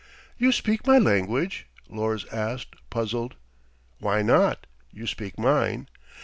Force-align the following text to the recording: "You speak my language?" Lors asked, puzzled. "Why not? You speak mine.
"You 0.39 0.51
speak 0.51 0.87
my 0.87 0.97
language?" 0.97 1.67
Lors 1.87 2.25
asked, 2.31 2.73
puzzled. 2.89 3.35
"Why 3.99 4.23
not? 4.23 4.65
You 4.91 5.05
speak 5.05 5.37
mine. 5.37 5.89